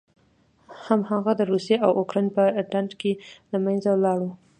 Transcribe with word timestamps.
هغه 0.83 1.03
هم 1.09 1.25
د 1.39 1.41
روسیې 1.51 1.77
او 1.85 1.91
اوکراین 1.99 2.27
په 2.35 2.43
ډنډ 2.71 2.91
کې 3.01 3.11
له 3.51 3.57
منځه 3.65 3.89
لاړه. 4.03 4.29